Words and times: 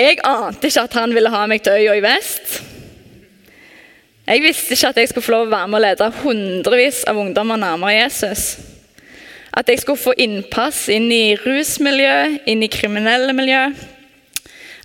Jeg 0.00 0.16
ante 0.24 0.70
ikke 0.70 0.86
at 0.86 0.94
han 0.96 1.12
ville 1.12 1.32
ha 1.32 1.42
meg 1.50 1.60
til 1.60 1.76
øya 1.76 1.98
i 1.98 2.02
vest. 2.04 2.60
Jeg 4.30 4.40
visste 4.44 4.72
ikke 4.72 4.92
at 4.94 4.98
jeg 5.00 5.10
skulle 5.10 5.26
få 5.26 5.34
lov 5.34 5.48
å 5.48 5.50
være 5.52 5.68
med 5.68 5.76
og 5.76 5.84
lede 5.84 6.06
hundrevis 6.22 7.02
av 7.10 7.18
ungdommer 7.20 7.60
nærmere 7.60 7.98
Jesus. 7.98 8.44
At 9.52 9.68
jeg 9.68 9.82
skulle 9.82 10.00
få 10.00 10.14
innpass 10.16 10.86
inn 10.94 11.10
i 11.12 11.34
rusmiljø, 11.36 12.14
inn 12.48 12.62
i 12.64 12.70
kriminelle 12.70 13.34
miljø. 13.36 13.66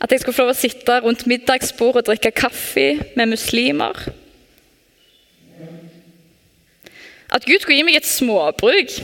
At 0.02 0.12
jeg 0.12 0.20
skulle 0.23 0.36
få 0.36 0.48
lov 0.48 0.55
å 0.55 0.57
sitte 0.57 0.98
rundt 1.05 1.27
middagsbord 1.29 2.02
og 2.02 2.07
drikke 2.09 2.34
kaffe 2.36 2.88
med 3.16 3.32
muslimer. 3.32 4.02
At 7.32 7.45
Gud 7.45 7.61
skulle 7.61 7.77
gi 7.77 7.86
meg 7.88 8.02
et 8.02 8.09
småbruk 8.09 8.97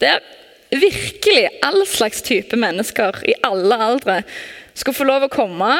der 0.00 0.22
virkelig 0.70 1.48
all 1.66 1.82
slags 1.88 2.22
type 2.22 2.56
mennesker 2.56 3.20
i 3.28 3.36
alle 3.44 3.76
aldre 3.90 4.20
skulle 4.80 4.96
få 4.96 5.06
lov 5.08 5.26
å 5.26 5.32
komme 5.32 5.72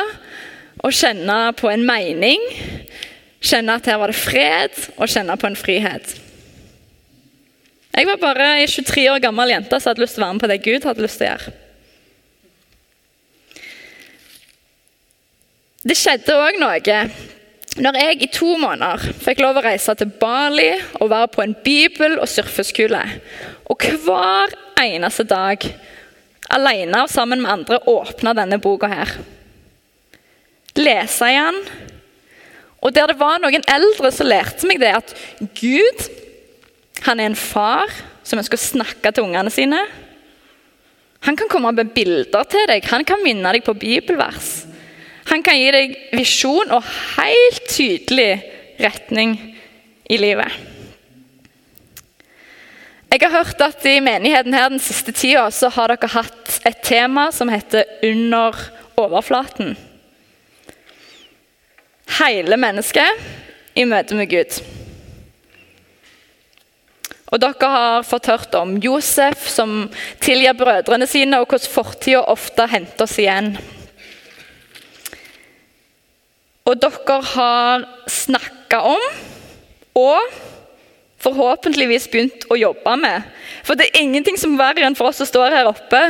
og 0.80 0.94
kjenne 0.96 1.38
på 1.58 1.68
en 1.72 1.84
mening, 1.84 2.42
kjenne 3.40 3.76
at 3.76 3.88
her 3.88 4.00
var 4.00 4.12
det 4.12 4.20
fred, 4.20 4.76
og 4.96 5.10
kjenne 5.10 5.36
på 5.40 5.48
en 5.48 5.58
frihet. 5.58 6.14
Jeg 7.90 8.06
var 8.06 8.20
bare 8.22 8.52
ei 8.60 8.68
23 8.70 9.08
år 9.10 9.18
gammel 9.24 9.50
jente 9.50 9.80
som 9.80 9.90
hadde 9.90 10.04
lyst 10.04 10.16
til 10.16 10.22
å 10.22 10.26
være 10.28 10.36
med 10.36 10.44
på 10.44 10.50
det 10.52 10.60
Gud 10.64 10.86
hadde 10.86 11.04
lyst 11.04 11.20
til 11.20 11.26
å 11.26 11.32
gjøre. 11.32 11.56
Det 15.80 15.96
skjedde 15.96 16.36
òg 16.36 16.58
noe 16.60 17.02
når 17.80 17.96
jeg 17.96 18.16
i 18.24 18.28
to 18.34 18.54
måneder 18.60 19.14
fikk 19.24 19.40
lov 19.40 19.58
å 19.60 19.62
reise 19.64 19.94
til 19.96 20.10
Bali 20.20 20.72
og 21.00 21.10
være 21.12 21.30
på 21.32 21.44
en 21.44 21.54
bibel- 21.64 22.18
og 22.20 22.28
surfeskole. 22.28 23.00
Og 23.70 23.86
hver 24.04 24.52
eneste 24.82 25.24
dag, 25.24 25.64
alene 26.50 27.04
og 27.04 27.12
sammen 27.12 27.42
med 27.42 27.52
andre, 27.52 27.80
åpna 27.88 28.34
denne 28.36 28.60
boka 28.62 28.90
her. 28.90 29.14
Lese 30.78 31.30
i 31.30 31.38
den. 31.38 31.60
Og 32.80 32.94
der 32.96 33.10
det 33.10 33.18
var 33.20 33.40
noen 33.42 33.64
eldre 33.68 34.10
så 34.14 34.24
lærte 34.24 34.68
meg 34.68 34.80
det 34.80 34.94
at 34.96 35.12
Gud 35.58 36.06
han 37.04 37.20
er 37.20 37.30
en 37.30 37.38
far 37.38 37.90
som 38.26 38.40
ønsker 38.40 38.58
å 38.58 38.62
snakke 38.62 39.12
til 39.12 39.26
ungene 39.26 39.52
sine. 39.52 39.80
Han 41.26 41.36
kan 41.36 41.50
komme 41.52 41.72
med 41.76 41.92
bilder 41.96 42.46
til 42.48 42.66
deg, 42.68 42.86
han 42.88 43.04
kan 43.08 43.20
minne 43.24 43.52
deg 43.52 43.64
på 43.66 43.76
bibelvers. 43.76 44.64
Han 45.28 45.44
kan 45.46 45.58
gi 45.58 45.68
deg 45.74 45.96
visjon 46.16 46.72
og 46.74 46.86
helt 47.18 47.68
tydelig 47.68 48.30
retning 48.80 49.36
i 50.10 50.18
livet. 50.18 50.48
Jeg 53.10 53.24
har 53.26 53.42
hørt 53.42 53.62
at 53.64 53.86
i 53.90 53.96
menigheten 53.98 54.54
her 54.54 54.68
den 54.70 54.78
siste 54.78 55.10
tida 55.10 55.48
så 55.50 55.66
har 55.74 55.90
dere 55.90 56.12
hatt 56.12 56.60
et 56.68 56.78
tema 56.86 57.32
som 57.34 57.48
heter 57.50 57.84
'Under 58.02 58.54
overflaten'. 58.96 59.74
Hele 62.20 62.56
mennesket 62.56 63.08
i 63.74 63.84
møte 63.84 64.14
med 64.14 64.30
Gud. 64.30 64.60
Og 67.30 67.40
Dere 67.40 67.70
har 67.70 68.02
fått 68.02 68.26
hørt 68.26 68.54
om 68.54 68.76
Josef 68.82 69.48
som 69.48 69.90
tilgir 70.20 70.52
brødrene 70.52 71.06
sine, 71.06 71.40
og 71.40 71.46
hvordan 71.46 71.74
fortida 71.74 72.22
ofte 72.22 72.66
henter 72.66 73.06
oss 73.06 73.18
igjen. 73.18 73.58
Og 76.64 76.82
dere 76.82 77.22
har 77.22 77.86
snakka 78.06 78.80
om 78.80 79.00
og 79.94 80.20
forhåpentligvis 81.20 82.08
begynt 82.12 82.46
å 82.48 82.56
jobbe 82.56 82.94
med. 83.00 83.28
For 83.66 83.76
det 83.76 83.90
er 83.90 84.00
ingenting 84.00 84.38
som 84.40 84.54
er 84.56 84.62
verre 84.62 84.88
enn 84.88 84.96
for 84.96 85.10
oss 85.10 85.20
som 85.20 85.28
står 85.28 85.52
her 85.52 85.68
oppe, 85.68 86.00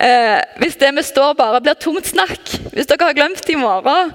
eh, 0.00 0.38
hvis 0.62 0.78
det 0.80 0.94
vi 0.96 1.04
står 1.04 1.36
bare 1.36 1.60
blir 1.60 1.76
tomt 1.80 2.08
snakk. 2.08 2.54
Hvis 2.72 2.88
dere 2.88 3.10
har 3.10 3.18
glemt 3.18 3.44
det 3.44 3.52
i 3.52 3.60
morgen. 3.60 4.14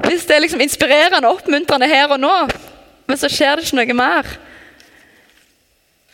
Hvis 0.00 0.24
det 0.26 0.36
er 0.36 0.42
liksom 0.42 0.64
inspirerende 0.64 1.28
og 1.28 1.38
oppmuntrende 1.42 1.88
her 1.90 2.10
og 2.10 2.18
nå, 2.22 2.32
men 3.06 3.20
så 3.20 3.28
skjer 3.30 3.60
det 3.60 3.68
ikke 3.68 3.78
noe 3.78 3.96
mer. 3.98 4.32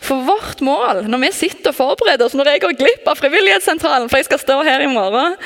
For 0.00 0.24
vårt 0.26 0.62
mål 0.64 1.04
når 1.08 1.22
vi 1.26 1.30
sitter 1.36 1.70
og 1.72 1.78
forbereder 1.78 2.26
oss, 2.26 2.34
når 2.36 2.54
jeg 2.54 2.64
går 2.64 2.78
glipp 2.80 3.08
av 3.08 3.20
Frivillighetssentralen 3.20 4.08
for 4.10 4.20
jeg 4.20 4.30
skal 4.30 4.40
stå 4.42 4.56
her 4.64 4.80
i 4.80 4.88
morgen 4.90 5.36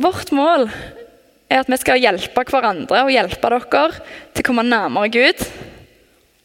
Vårt 0.00 0.30
mål 0.32 0.68
er 1.50 1.60
at 1.60 1.68
vi 1.68 1.78
skal 1.80 2.00
hjelpe 2.00 2.44
hverandre 2.46 3.02
og 3.04 3.12
hjelpe 3.12 3.50
dere 3.52 3.88
til 3.90 4.44
å 4.44 4.46
komme 4.46 4.64
nærmere 4.64 5.10
Gud. 5.12 5.42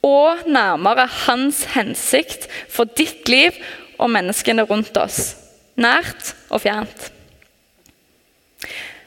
Og 0.05 0.45
nærmere 0.45 1.07
Hans 1.25 1.63
hensikt 1.73 2.45
for 2.69 2.89
ditt 2.97 3.25
liv 3.31 3.57
og 3.97 4.11
menneskene 4.13 4.65
rundt 4.67 4.97
oss. 5.01 5.33
Nært 5.75 6.35
og 6.53 6.61
fjernt. 6.63 7.09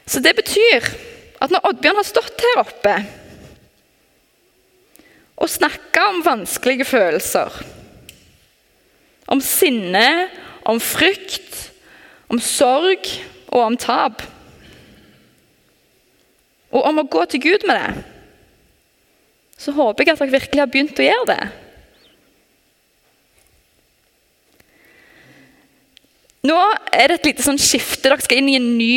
Så 0.09 0.21
det 0.25 0.35
betyr 0.37 0.85
at 1.39 1.53
når 1.53 1.69
Oddbjørn 1.69 1.99
har 2.01 2.07
stått 2.07 2.43
her 2.43 2.61
oppe 2.63 2.95
og 5.39 5.47
snakka 5.47 6.01
om 6.09 6.23
vanskelige 6.25 6.83
følelser, 6.89 7.53
om 9.29 9.39
sinne, 9.39 10.27
om 10.67 10.81
frykt, 10.83 11.69
om 12.27 12.41
sorg 12.43 13.07
og 13.47 13.61
om 13.63 13.77
tap 13.79 14.25
og 16.69 16.83
om 16.85 16.99
å 17.01 17.07
gå 17.09 17.23
til 17.31 17.41
Gud 17.41 17.63
med 17.65 17.79
det, 17.79 18.03
så 19.59 19.73
håper 19.75 20.07
jeg 20.07 20.15
at 20.15 20.21
dere 20.21 20.37
virkelig 20.37 20.61
har 20.61 20.71
begynt 20.71 20.99
å 21.01 21.07
gjøre 21.07 21.27
det. 21.33 21.41
Nå 26.47 26.55
er 26.95 27.11
det 27.11 27.17
et 27.19 27.27
lite 27.33 27.43
sånn 27.43 27.59
skifte. 27.59 28.07
Dere 28.07 28.23
skal 28.23 28.39
inn 28.39 28.51
i 28.53 28.55
en 28.55 28.69
ny 28.79 28.93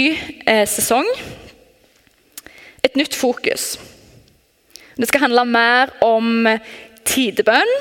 eh, 0.46 0.62
sesong. 0.70 1.08
Et 2.86 2.94
nytt 2.98 3.16
fokus. 3.18 3.74
Det 4.94 5.08
skal 5.10 5.24
handle 5.24 5.44
mer 5.50 5.90
om 6.04 6.46
tidebønn 7.08 7.72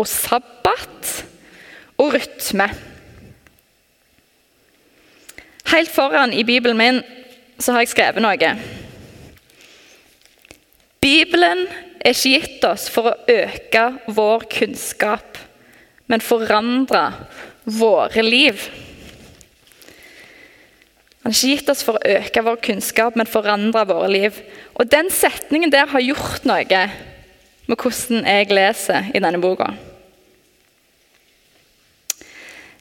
og 0.00 0.08
sabbat 0.08 1.10
og 2.00 2.14
rytme. 2.16 2.70
Helt 5.70 5.92
foran 5.92 6.32
i 6.32 6.46
Bibelen 6.48 6.80
min 6.80 7.02
så 7.60 7.74
har 7.74 7.84
jeg 7.84 7.92
skrevet 7.92 8.24
noe. 8.24 8.54
Bibelen 11.04 11.66
er 12.00 12.14
ikke 12.14 12.32
gitt 12.40 12.64
oss 12.64 12.88
for 12.92 13.10
å 13.10 13.16
øke 13.28 13.84
vår 14.08 14.46
kunnskap, 14.52 15.38
men 16.08 16.24
forandre 16.24 17.02
våre 17.64 18.24
liv. 18.24 18.62
Han 21.20 21.30
er 21.32 21.36
ikke 21.36 21.52
gitt 21.52 21.70
oss 21.72 21.84
for 21.84 21.98
å 21.98 22.16
øke 22.16 22.44
vår 22.46 22.56
kunnskap, 22.64 23.18
men 23.20 23.28
forandre 23.28 23.84
våre 23.90 24.08
liv. 24.08 24.40
Og 24.74 24.88
Den 24.88 25.10
setningen 25.12 25.70
der 25.72 25.90
har 25.92 26.00
gjort 26.00 26.48
noe 26.48 26.82
med 27.68 27.76
hvordan 27.76 28.24
jeg 28.24 28.50
leser 28.50 29.12
i 29.14 29.20
denne 29.20 29.40
boka. 29.42 29.68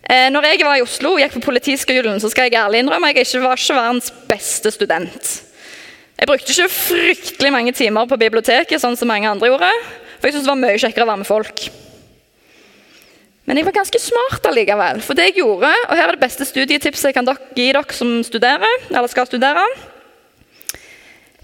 Eh, 0.10 0.32
når 0.34 0.48
jeg 0.48 0.66
var 0.66 0.80
i 0.80 0.82
Oslo 0.82 1.12
og 1.14 1.22
gikk 1.22 1.36
på 1.38 1.44
Politiskolen, 1.52 2.18
så 2.18 2.32
skal 2.32 2.48
jeg 2.48 2.58
ærlig 2.58 2.80
innrømme 2.82 3.12
jeg 3.12 3.28
ikke 3.28 3.44
var 3.44 3.60
ikke 3.60 3.76
verdens 3.78 4.10
beste 4.32 4.72
student. 4.74 5.30
Jeg 6.20 6.28
brukte 6.28 6.52
ikke 6.52 6.72
fryktelig 6.74 7.52
mange 7.56 7.72
timer 7.72 8.08
på 8.10 8.18
biblioteket, 8.20 8.82
sånn 8.82 8.98
som 9.00 9.08
mange 9.08 9.30
andre 9.30 9.48
gjorde. 9.48 9.70
For 10.20 10.28
jeg 10.28 10.36
syntes 10.36 10.48
det 10.50 10.52
var 10.52 10.60
mye 10.60 10.82
kjekkere 10.82 11.06
å 11.06 11.12
være 11.14 11.22
med 11.22 11.30
folk. 11.30 11.70
Men 13.48 13.58
jeg 13.58 13.66
var 13.66 13.78
ganske 13.80 14.02
smart 14.04 14.50
allikevel. 14.52 15.00
For 15.02 15.18
det 15.18 15.30
jeg 15.30 15.40
gjorde, 15.40 15.72
og 15.88 15.96
her 15.96 16.10
er 16.10 16.18
det 16.18 16.22
beste 16.22 16.46
studietipset 16.46 17.10
jeg 17.10 17.16
kan 17.16 17.32
gi 17.56 17.70
dere 17.72 17.96
som 17.96 18.20
studerer, 18.28 18.84
eller 18.92 19.10
skal 19.12 19.30
studere 19.30 19.64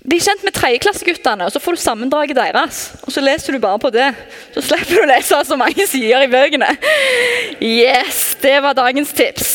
Bli 0.05 0.19
kjent 0.21 0.43
med 0.45 0.53
tredjeklasseguttene, 0.53 1.47
og 1.47 1.53
så 1.53 1.57
får 1.57 1.73
du 1.73 1.81
sammendraget 1.81 2.37
deres. 2.37 2.81
Og 3.07 3.09
så 3.09 3.23
leser 3.25 3.55
du 3.55 3.63
bare 3.63 3.79
på 3.81 3.89
det. 3.89 4.11
Så 4.53 4.61
slipper 4.67 4.99
du 4.99 5.01
å 5.01 5.07
lese 5.09 5.39
så 5.47 5.57
mange 5.57 5.87
sider 5.89 6.27
i 6.27 6.29
bøkene. 6.29 6.67
Yes, 7.57 8.35
det 8.43 8.59
var 8.61 8.77
dagens 8.77 9.15
tips. 9.17 9.54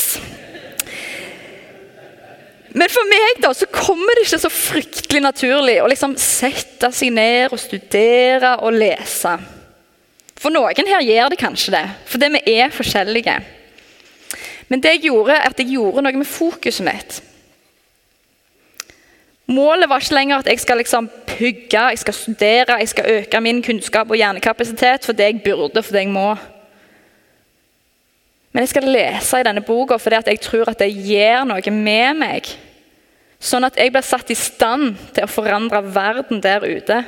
Men 2.71 2.91
for 2.93 3.09
meg 3.11 3.41
da, 3.43 3.51
så 3.57 3.67
kommer 3.72 4.15
det 4.15 4.28
ikke 4.28 4.43
så 4.45 4.51
fryktelig 4.53 5.22
naturlig 5.25 5.78
å 5.83 5.89
liksom 5.91 6.15
sette 6.21 6.93
seg 6.95 7.11
ned 7.17 7.51
og 7.51 7.59
studere 7.59 8.57
og 8.63 8.77
lese. 8.78 9.33
For 10.41 10.55
noen 10.55 10.89
her 10.89 11.03
gjør 11.05 11.33
det 11.33 11.41
kanskje 11.41 11.75
det, 11.75 11.87
fordi 12.09 12.31
vi 12.37 12.55
er 12.63 12.71
forskjellige. 12.72 13.34
Men 14.71 14.81
det 14.81 14.95
jeg 14.95 15.09
gjorde, 15.09 15.34
er 15.34 15.51
at 15.51 15.59
jeg 15.59 15.75
gjorde 15.75 16.05
noe 16.07 16.22
med 16.22 16.31
fokuset 16.31 16.87
mitt. 16.87 17.19
Målet 19.51 19.91
var 19.91 19.99
ikke 19.99 20.15
lenger 20.15 20.39
at 20.39 20.47
jeg 20.47 20.63
skal 20.63 20.78
liksom 20.78 21.09
pugge, 21.27 21.83
jeg 21.91 21.99
skal 21.99 22.15
studere, 22.15 22.78
jeg 22.78 22.93
skal 22.93 23.11
øke 23.16 23.41
min 23.43 23.63
kunnskap 23.66 24.11
og 24.11 24.21
hjernekapasitet 24.21 25.09
for 25.09 25.19
det 25.19 25.27
jeg 25.27 25.43
burde, 25.43 25.83
for 25.83 25.97
det 25.97 26.05
jeg 26.05 26.13
må. 26.15 26.28
Men 28.51 28.65
jeg 28.65 28.73
skal 28.73 28.89
lese 28.91 29.39
i 29.39 29.47
denne 29.47 29.63
boka 29.63 29.99
fordi 30.01 30.33
jeg 30.33 30.43
tror 30.43 30.73
at 30.73 30.83
det 30.83 30.91
gjør 30.91 31.47
noe 31.49 31.75
med 31.75 32.19
meg. 32.19 32.51
Sånn 33.41 33.65
at 33.65 33.79
jeg 33.79 33.93
blir 33.95 34.05
satt 34.05 34.31
i 34.33 34.37
stand 34.37 34.99
til 35.15 35.25
å 35.25 35.31
forandre 35.31 35.81
verden 35.87 36.43
der 36.45 36.67
ute. 36.67 36.99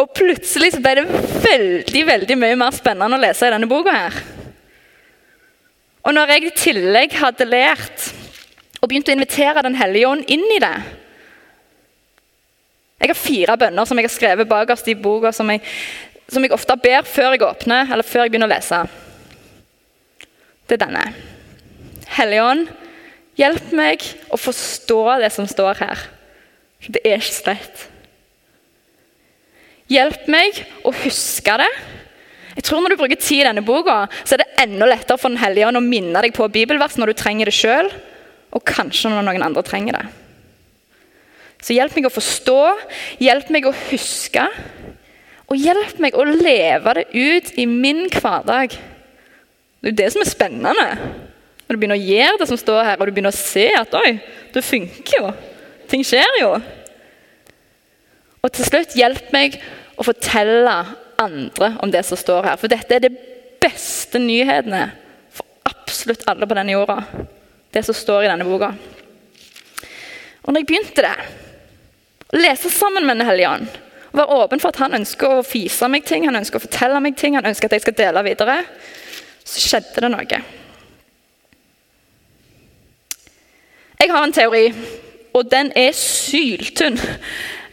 Og 0.00 0.10
plutselig 0.16 0.72
så 0.74 0.82
ble 0.82 0.94
det 0.98 1.04
veldig 1.44 2.04
veldig 2.08 2.36
mye 2.38 2.56
mer 2.58 2.74
spennende 2.74 3.18
å 3.18 3.22
lese 3.22 3.46
i 3.46 3.52
denne 3.54 3.68
boka. 3.70 3.92
her. 3.92 4.16
Og 6.04 6.14
når 6.14 6.34
jeg 6.34 6.44
i 6.44 6.56
tillegg 6.58 7.14
hadde 7.16 7.48
lært 7.48 8.10
Og 8.82 8.90
begynt 8.90 9.08
å 9.08 9.14
invitere 9.14 9.62
Den 9.64 9.78
hellige 9.80 10.08
ånd 10.08 10.24
inn 10.28 10.44
i 10.52 10.58
det. 10.60 10.74
Jeg 13.00 13.08
har 13.08 13.16
fire 13.16 13.56
bønner 13.56 13.84
som 13.88 13.96
jeg 13.98 14.04
har 14.04 14.12
skrevet 14.12 14.48
bakerst 14.48 14.88
i 14.88 14.94
boka, 14.94 15.32
som 15.32 15.50
som 16.28 16.42
jeg 16.42 16.52
ofte 16.52 16.76
ber 16.76 17.02
før 17.04 17.34
jeg 17.34 17.42
åpner, 17.42 17.90
eller 17.92 18.02
før 18.02 18.24
jeg 18.24 18.30
begynner 18.32 18.48
å 18.48 18.54
lese. 18.54 18.78
Det 20.68 20.76
er 20.78 20.84
denne. 20.86 21.04
Hellige 22.14 22.44
ånd, 22.44 22.68
hjelp 23.40 23.72
meg 23.76 24.04
å 24.32 24.38
forstå 24.40 25.00
det 25.24 25.32
som 25.34 25.48
står 25.50 25.82
her. 25.82 26.06
Det 26.84 27.02
er 27.04 27.20
ikke 27.20 27.56
så. 27.56 27.88
Hjelp 29.92 30.28
meg 30.32 30.62
å 30.84 30.92
huske 31.04 31.58
det. 31.60 31.70
Jeg 32.54 32.64
tror 32.68 32.80
Når 32.80 32.94
du 32.94 33.00
bruker 33.00 33.18
tid 33.18 33.42
i 33.42 33.46
denne 33.48 33.64
boka, 33.66 34.04
så 34.24 34.36
er 34.36 34.44
det 34.44 34.62
enda 34.62 34.86
lettere 34.86 35.18
for 35.18 35.28
Den 35.28 35.42
hellige 35.42 35.68
ånd 35.68 35.80
å 35.80 35.84
minne 35.84 36.22
deg 36.22 36.34
på 36.36 36.48
bibelvers 36.48 36.96
når 36.96 37.12
du 37.12 37.18
trenger 37.18 37.50
det 37.50 37.56
sjøl, 37.56 37.90
og 38.54 38.62
kanskje 38.64 39.10
når 39.10 39.26
noen 39.26 39.42
andre 39.42 39.64
trenger 39.66 39.98
det. 39.98 40.04
Så 41.64 41.74
hjelp 41.74 41.96
meg 41.96 42.06
å 42.06 42.12
forstå, 42.14 42.58
hjelp 43.24 43.50
meg 43.52 43.66
å 43.66 43.74
huske, 43.88 44.46
og 45.50 45.60
hjelp 45.60 45.98
meg 46.00 46.16
å 46.16 46.24
leve 46.28 46.94
det 47.00 47.06
ut 47.12 47.50
i 47.60 47.66
min 47.68 48.06
hverdag. 48.12 48.76
Det 49.84 49.90
er 49.90 49.92
jo 49.92 50.00
det 50.00 50.12
som 50.14 50.22
er 50.24 50.28
spennende. 50.30 50.84
Når 51.66 51.76
du 51.76 51.80
begynner 51.82 51.98
å 52.00 52.08
gjøre 52.08 52.38
det 52.40 52.46
som 52.48 52.56
står 52.56 52.86
her, 52.86 52.96
og 52.96 53.04
du 53.04 53.12
begynner 53.12 53.34
å 53.34 53.36
se 53.36 53.66
at 53.76 53.96
oi, 53.98 54.14
det 54.54 54.62
funker 54.64 55.18
jo. 55.18 55.32
Ting 55.92 56.00
skjer 56.08 56.38
jo. 56.40 56.54
Og 58.40 58.48
til 58.56 58.64
slutt, 58.64 58.96
hjelp 58.96 59.28
meg 59.36 59.58
å 60.00 60.06
fortelle 60.08 60.72
andre 61.20 61.70
om 61.84 61.92
det 61.92 62.00
som 62.08 62.16
står 62.16 62.48
her. 62.48 62.56
For 62.62 62.72
dette 62.72 62.96
er 62.96 63.04
de 63.04 63.12
beste 63.60 64.24
nyhetene 64.24 64.86
for 65.36 65.44
absolutt 65.68 66.24
alle 66.32 66.48
på 66.48 66.56
denne 66.56 66.78
jorda. 66.78 66.98
Det 67.68 67.84
som 67.84 68.00
står 68.00 68.24
i 68.24 68.32
denne 68.32 68.48
boka. 68.48 68.72
Og 70.44 70.48
når 70.48 70.62
jeg 70.62 70.72
begynte 70.72 71.04
det 71.04 71.14
å 72.32 72.40
lese 72.40 72.72
sammen 72.72 73.04
med 73.04 73.20
Den 73.20 73.28
hellige 73.28 73.52
ånd. 73.52 73.80
Være 74.16 74.40
åpen 74.40 74.64
for 74.64 74.72
at 74.72 74.80
han 74.80 74.96
ønsker 74.96 75.40
å 75.42 75.44
fise 75.44 75.92
meg 75.92 76.08
ting, 76.08 76.24
han 76.24 76.40
ønsker 76.40 76.56
å 76.56 76.64
fortelle 76.64 77.04
meg 77.04 77.20
ting, 77.20 77.36
han 77.36 77.52
ønsker 77.52 77.68
at 77.68 77.76
jeg 77.76 77.84
skal 77.84 77.96
dele 77.98 78.24
videre. 78.24 78.62
Så 79.44 79.62
skjedde 79.62 80.04
det 80.04 80.10
noe. 80.12 80.42
Jeg 84.00 84.12
har 84.12 84.24
en 84.26 84.36
teori, 84.36 84.68
og 85.34 85.50
den 85.50 85.70
er 85.78 85.96
syltynn. 85.96 86.98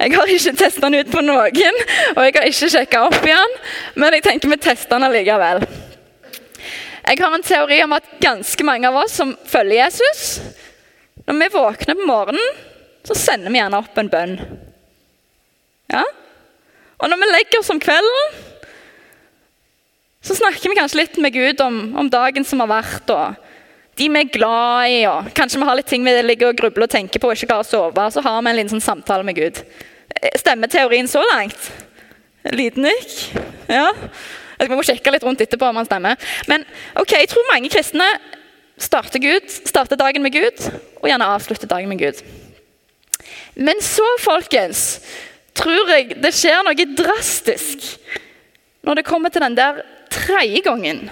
Jeg 0.02 0.16
har 0.16 0.34
ikke 0.34 0.56
testa 0.58 0.88
den 0.88 1.02
ut 1.02 1.12
på 1.14 1.22
noen, 1.24 1.80
og 2.16 2.24
jeg 2.26 2.36
har 2.38 2.50
ikke 2.50 2.72
sjekka 2.74 3.04
opp 3.10 3.22
igjen, 3.26 3.56
men 3.96 4.18
jeg 4.18 4.26
tenker 4.26 4.52
vi 4.52 4.58
tester 4.62 4.96
den 4.96 5.08
allikevel. 5.10 5.64
Jeg 7.02 7.20
har 7.22 7.36
en 7.36 7.46
teori 7.46 7.80
om 7.84 7.96
at 7.98 8.10
ganske 8.24 8.66
mange 8.66 8.90
av 8.90 8.98
oss 9.04 9.16
som 9.20 9.36
følger 9.50 9.84
Jesus, 9.84 10.26
når 11.28 11.40
vi 11.42 11.50
våkner 11.54 11.98
på 11.98 12.08
morgenen 12.08 12.62
så 13.04 13.16
sender 13.18 13.52
vi 13.52 13.60
gjerne 13.60 13.80
opp 13.82 13.98
en 13.98 14.10
bønn. 14.12 14.36
Ja? 15.92 16.04
Og 17.02 17.10
når 17.10 17.22
vi 17.22 17.30
legger 17.32 17.62
oss 17.62 17.72
om 17.74 17.82
kvelden, 17.82 18.42
så 20.22 20.38
snakker 20.38 20.70
vi 20.70 20.78
kanskje 20.78 21.00
litt 21.02 21.18
med 21.22 21.34
Gud 21.34 21.62
om, 21.66 21.80
om 21.98 22.10
dagen 22.10 22.46
som 22.46 22.62
har 22.62 22.70
vært, 22.70 23.10
og 23.10 23.98
de 23.98 24.08
vi 24.10 24.22
er 24.22 24.34
glad 24.34 24.90
i, 24.90 25.00
og 25.10 25.32
kanskje 25.38 25.60
vi 25.62 25.68
har 25.68 25.78
litt 25.78 25.90
ting 25.90 26.06
vi 26.06 26.14
ligger 26.24 26.52
og 26.52 26.60
grubler 26.60 26.88
og 26.88 26.94
tenker 26.94 27.22
på 27.22 27.30
og 27.30 27.38
ikke 27.38 27.50
klarer 27.52 27.66
å 27.66 27.70
sove. 27.70 28.06
Så 28.14 28.24
har 28.26 28.38
vi 28.40 28.52
en 28.52 28.58
liten 28.58 28.74
sånn 28.76 28.86
samtale 28.86 29.26
med 29.28 29.38
Gud. 29.38 29.60
Stemmer 30.40 30.72
teorien 30.72 31.10
så 31.10 31.24
langt? 31.34 31.72
Liten 32.56 32.88
nikk? 32.88 33.16
Ja. 33.70 33.90
Vi 34.62 34.70
må 34.70 34.86
sjekke 34.86 35.14
litt 35.14 35.26
rundt 35.26 35.42
etterpå 35.42 35.70
om 35.70 35.80
han 35.82 35.90
stemmer. 35.90 36.18
Men 36.50 36.66
ok, 37.02 37.16
jeg 37.18 37.30
tror 37.32 37.50
mange 37.50 37.70
kristne 37.74 38.08
starter, 38.82 39.22
Gud, 39.22 39.50
starter 39.50 40.00
dagen 40.00 40.24
med 40.26 40.34
Gud, 40.34 40.62
og 41.02 41.10
gjerne 41.10 41.30
avslutter 41.36 41.70
dagen 41.70 41.90
med 41.92 42.02
Gud. 42.02 42.22
Men 43.58 43.82
så, 43.86 44.06
folkens, 44.22 45.02
tror 45.58 45.90
jeg 45.92 46.22
det 46.22 46.32
skjer 46.34 46.62
noe 46.66 46.86
drastisk 46.96 47.90
når 48.88 49.02
det 49.02 49.06
kommer 49.06 49.34
til 49.34 49.44
den 49.44 49.58
der 49.58 49.84
tredje 50.12 50.62
gangen. 50.66 51.10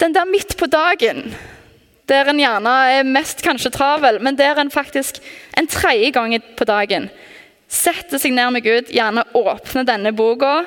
Den 0.00 0.14
der 0.16 0.28
midt 0.28 0.56
på 0.56 0.66
dagen, 0.66 1.34
der 2.08 2.30
en 2.30 2.40
gjerne 2.40 2.72
er 2.90 3.06
mest 3.06 3.42
kanskje 3.46 3.72
travel, 3.74 4.18
men 4.22 4.38
der 4.38 4.58
en 4.58 4.72
faktisk 4.72 5.20
en 5.58 5.68
tredje 5.70 6.10
gang 6.10 6.34
på 6.56 6.66
dagen 6.66 7.10
setter 7.70 8.18
seg 8.18 8.34
ned 8.34 8.50
med 8.56 8.64
Gud, 8.66 8.90
gjerne 8.90 9.22
åpner 9.36 9.86
denne 9.86 10.10
boka, 10.16 10.64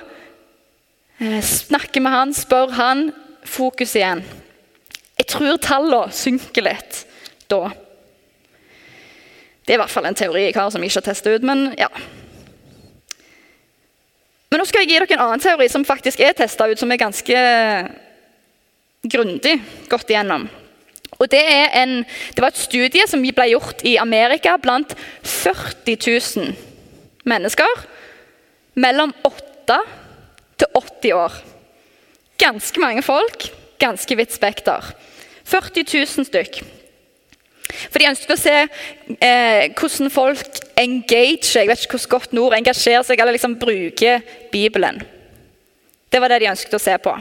eh, 1.19 1.41
snakker 1.43 2.01
med 2.01 2.15
han, 2.15 2.33
spør 2.33 2.71
han, 2.77 3.09
fokus 3.43 3.95
igjen. 3.99 4.23
Jeg 5.19 5.27
tror 5.27 5.59
tallene 5.59 6.15
synker 6.15 6.63
litt 6.63 7.03
da. 7.51 7.73
Det 9.63 9.73
er 9.73 9.77
i 9.77 9.81
hvert 9.83 9.91
fall 9.91 10.07
en 10.07 10.17
teori 10.17 10.47
jeg 10.47 10.55
har 10.57 10.71
som 10.71 10.83
jeg 10.83 10.91
ikke 10.91 11.01
har 11.01 11.09
testet 11.11 11.37
ut. 11.39 11.45
Men 11.47 11.69
ja. 11.79 11.89
Men 14.53 14.61
nå 14.61 14.67
skal 14.69 14.83
jeg 14.83 14.91
gi 14.91 14.97
dere 15.01 15.15
en 15.15 15.21
annen 15.23 15.41
teori 15.41 15.65
som 15.65 15.81
faktisk 15.81 16.19
er 16.21 16.35
testa 16.37 16.67
ut, 16.69 16.77
som 16.77 16.91
er 16.93 16.99
ganske 17.01 17.37
grundig 19.09 19.55
gått 19.89 20.13
igjennom. 20.13 20.45
Og 21.17 21.25
det, 21.31 21.41
en, 21.73 21.95
det, 22.05 22.37
var 22.37 22.51
et 22.53 22.61
studie 22.61 23.07
som 23.09 23.23
ble 23.25 23.47
gjort 23.49 23.81
i 23.81 23.95
Amerika 23.97 24.53
blant 24.61 24.93
40 25.25 25.97
000 26.37 26.53
mennesker 27.25 27.81
mellom 28.77 29.15
8 29.25 29.79
til 30.61 30.69
80 30.83 31.17
år. 31.17 31.41
Ganske 32.45 32.85
mange 32.85 33.01
folk, 33.01 33.49
ganske 33.81 34.21
vidt 34.21 34.37
spekter. 34.37 34.93
40 35.49 35.89
000 35.97 36.29
stykk. 36.29 36.61
For 37.89 37.99
de 38.01 38.09
ønsket 38.09 38.33
å 38.33 38.39
se 38.39 38.55
eh, 38.59 39.71
hvordan 39.73 40.11
folk 40.13 40.59
engager 40.79 41.61
jeg 41.63 41.69
vet 41.69 41.85
ikke 41.85 41.97
hvordan 41.97 42.11
godt 42.11 42.35
nord, 42.37 42.55
engasjerer 42.57 43.05
seg 43.07 43.21
eller 43.21 43.35
liksom 43.37 43.57
bruker 43.61 44.23
Bibelen. 44.53 45.01
Det 46.13 46.21
var 46.21 46.29
det 46.29 46.43
de 46.43 46.51
ønsket 46.51 46.75
å 46.77 46.81
se 46.81 46.97
på. 47.01 47.15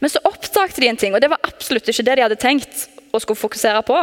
Men 0.00 0.12
så 0.12 0.22
oppdaget 0.24 0.78
de 0.80 0.88
en 0.88 1.00
ting, 1.00 1.14
og 1.14 1.20
det 1.20 1.30
var 1.32 1.42
absolutt 1.44 1.88
ikke 1.90 2.06
det 2.06 2.16
de 2.18 2.24
hadde 2.24 2.40
tenkt 2.40 2.86
å 3.12 3.20
skulle 3.20 3.40
fokusere 3.40 3.82
på. 3.88 3.98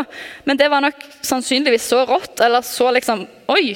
Men 0.46 0.60
det 0.60 0.70
var 0.70 0.84
nok 0.84 1.02
sannsynligvis 1.26 1.88
så 1.90 2.04
rått, 2.10 2.42
eller 2.44 2.66
så 2.66 2.92
liksom 2.94 3.26
Oi! 3.54 3.76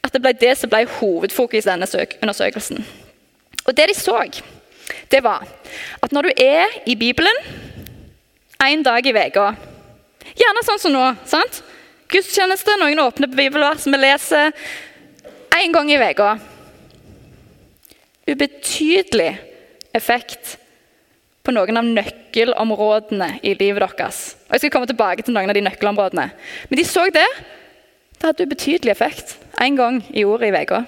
At 0.00 0.14
det 0.14 0.22
ble 0.24 0.32
det 0.40 0.54
som 0.56 0.70
ble 0.72 0.86
hovedfokus 0.96 1.66
i 1.66 1.68
denne 1.68 1.88
undersøkelsen. 2.24 2.80
Og 3.66 3.74
det 3.76 3.90
de 3.90 3.96
så, 3.96 4.16
det 5.12 5.20
var 5.22 5.44
at 6.02 6.12
når 6.12 6.30
du 6.30 6.40
er 6.40 6.72
i 6.88 6.96
Bibelen 6.98 7.36
én 8.64 8.82
dag 8.82 9.06
i 9.06 9.12
uka 9.12 9.52
Gjerne 10.40 10.62
sånn 10.64 10.80
som 10.80 10.94
nå. 10.94 11.02
sant? 11.28 11.60
Gudstjeneste, 12.10 12.74
noen 12.80 13.02
åpner 13.04 13.28
bibelvers 13.30 13.84
vi 13.86 13.98
leser 14.00 14.54
én 15.60 15.74
gang 15.74 15.90
i 15.92 15.98
uka. 16.00 16.32
Ubetydelig 18.30 19.34
effekt 19.94 20.56
på 21.44 21.52
noen 21.54 21.80
av 21.80 21.86
nøkkelområdene 21.86 23.28
i 23.42 23.54
livet 23.58 23.84
deres. 23.98 24.20
Og 24.48 24.56
Jeg 24.56 24.64
skal 24.64 24.72
komme 24.76 24.90
tilbake 24.90 25.26
til 25.26 25.36
noen 25.36 25.50
av 25.50 25.56
de 25.56 25.64
nøkkelområdene. 25.66 26.30
Men 26.70 26.80
de 26.80 26.86
så 26.88 27.06
det. 27.12 27.28
Det 28.16 28.28
hadde 28.28 28.48
ubetydelig 28.48 28.92
effekt 28.92 29.36
én 29.60 29.76
gang 29.76 30.00
i 30.12 30.24
året 30.24 30.50
i 30.50 30.64
uka. 30.64 30.82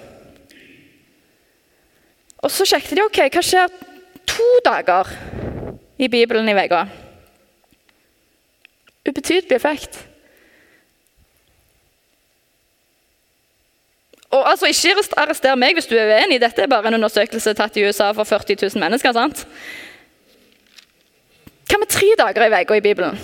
Og 2.42 2.50
så 2.50 2.66
sjekket 2.66 2.98
de 2.98 3.04
ok, 3.04 3.22
hva 3.28 3.44
skjer 3.44 3.78
to 4.26 4.48
dager 4.64 5.12
i 5.98 6.08
Bibelen 6.08 6.48
i 6.48 6.56
uka. 6.56 6.86
Ubetydelig 9.08 9.56
effekt. 9.56 9.98
Og 14.32 14.48
altså, 14.48 14.66
Ikke 14.66 15.20
arrester 15.20 15.56
meg 15.60 15.76
hvis 15.76 15.88
du 15.90 15.96
er 15.98 16.08
uenig. 16.16 16.40
Dette 16.40 16.64
er 16.64 16.70
bare 16.70 16.88
en 16.88 16.96
undersøkelse 17.00 17.54
tatt 17.58 17.76
i 17.76 17.84
USA 17.84 18.12
for 18.16 18.24
40 18.24 18.56
000 18.62 18.80
mennesker. 18.80 19.12
sant? 19.12 19.44
Hva 21.68 21.78
med 21.80 21.88
tre 21.88 22.08
dager 22.18 22.46
i 22.46 22.62
uka 22.62 22.76
i 22.76 22.84
Bibelen? 22.84 23.18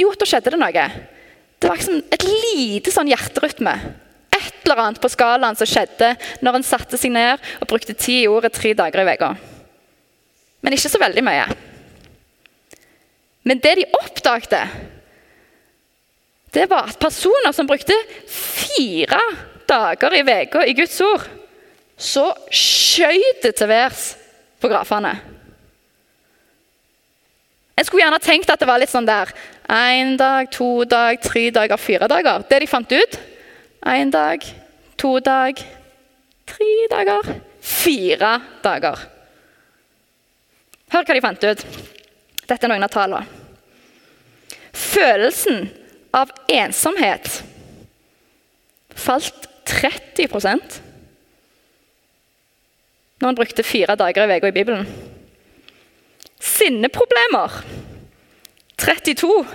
Jo, 0.00 0.12
da 0.18 0.26
skjedde 0.26 0.54
det 0.54 0.60
noe. 0.60 0.86
Det 1.60 1.68
var 1.70 1.78
liksom 1.78 2.02
et 2.12 2.24
lite 2.26 2.92
sånn 2.92 3.08
hjerterytme. 3.08 3.74
Et 4.34 4.64
eller 4.64 4.80
annet 4.82 5.00
på 5.00 5.08
skalaen 5.12 5.56
som 5.56 5.68
skjedde 5.68 6.14
når 6.44 6.58
en 6.58 6.66
satte 6.66 6.98
seg 7.00 7.12
ned 7.14 7.40
og 7.60 7.68
brukte 7.70 7.94
tid 7.94 8.26
i 8.26 8.50
tre 8.52 8.74
dager 8.76 9.00
i 9.04 9.14
uka. 9.14 9.30
Men 10.64 10.76
ikke 10.76 10.90
så 10.92 11.00
veldig 11.00 11.24
mye. 11.24 11.46
Men 13.44 13.60
det 13.60 13.74
de 13.80 13.86
oppdagte, 14.00 14.60
det 16.54 16.68
var 16.70 16.88
at 16.88 17.00
personer 17.02 17.52
som 17.52 17.68
brukte 17.68 17.96
fire 18.30 19.20
dager 19.68 20.14
i 20.16 20.22
uka 20.22 20.64
i 20.66 20.74
Guds 20.76 21.00
ord, 21.04 21.26
så 21.96 22.30
skjøt 22.50 23.42
det 23.42 23.54
til 23.58 23.70
værs 23.70 24.14
på 24.62 24.70
grafene. 24.70 25.12
En 27.74 27.86
skulle 27.86 28.04
gjerne 28.04 28.22
tenkt 28.22 28.50
at 28.50 28.60
det 28.60 28.68
var 28.70 28.78
litt 28.78 28.92
sånn 28.92 29.08
der 29.08 29.30
én 29.70 30.14
dag, 30.20 30.50
to 30.52 30.84
dag, 30.86 31.18
tre 31.22 31.48
dager, 31.50 31.80
fire 31.80 32.08
dager. 32.10 32.44
Det 32.48 32.60
de 32.62 32.70
fant 32.70 32.92
ut 32.92 33.18
én 33.90 34.12
dag, 34.14 34.44
to 35.00 35.18
dag, 35.20 35.58
tre 36.46 36.70
dager, 36.92 37.34
fire 37.60 38.36
dager. 38.62 39.02
Hør 40.94 41.04
hva 41.08 41.16
de 41.16 41.24
fant 41.24 41.46
ut. 41.50 41.66
Dette 42.48 42.66
er 42.66 42.72
noen 42.72 42.86
av 42.86 42.92
tallene. 42.92 43.24
Følelsen 44.74 45.68
av 46.14 46.30
ensomhet 46.50 47.42
falt 48.94 49.48
30 49.66 50.28
når 53.18 53.30
han 53.30 53.38
brukte 53.38 53.64
fire 53.64 53.94
dager 53.96 54.28
i 54.28 54.36
uka 54.36 54.50
i 54.50 54.54
Bibelen. 54.54 54.86
Sinneproblemer 56.40 57.62
32. 58.76 59.46